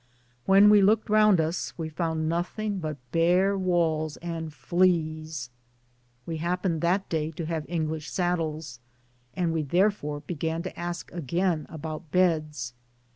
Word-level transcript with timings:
When 0.47 0.71
we 0.71 0.81
looked 0.81 1.11
round 1.11 1.39
us 1.39 1.77
we 1.77 1.87
found 1.87 2.27
nothing 2.27 2.79
but 2.79 2.97
bare 3.11 3.55
walls 3.55 4.17
and 4.17 4.51
fleas. 4.51 5.51
We 6.25 6.37
happened 6.37 6.81
(that 6.81 7.07
day) 7.07 7.29
to 7.29 7.45
have 7.45 7.67
English 7.69 8.09
saddles, 8.09 8.79
and 9.35 9.53
we 9.53 9.61
therefore 9.61 10.21
began 10.21 10.63
to 10.63 10.75
ask 10.75 11.11
again 11.11 11.67
about 11.69 12.09
beds. 12.09 12.73